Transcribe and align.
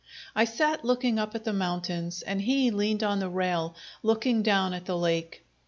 I 0.35 0.45
sat 0.45 0.83
looking 0.83 1.19
up 1.19 1.35
at 1.35 1.43
the 1.43 1.53
mountains, 1.53 2.23
and 2.23 2.41
he 2.41 2.71
leaned 2.71 3.03
on 3.03 3.19
the 3.19 3.29
rail, 3.29 3.75
looking 4.01 4.41
down 4.41 4.73
at 4.73 4.85
the 4.85 4.97
lake. 4.97 5.43